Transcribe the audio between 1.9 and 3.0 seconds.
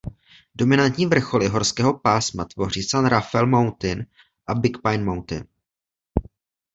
pásma tvoří